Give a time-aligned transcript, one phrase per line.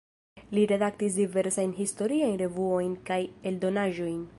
[0.57, 3.21] Li redaktis diversajn historiajn revuojn kaj
[3.53, 4.23] eldonaĵojn.